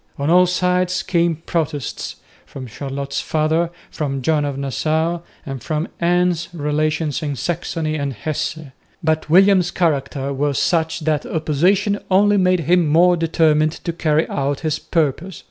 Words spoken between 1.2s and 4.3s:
protests from Charlotte's father, from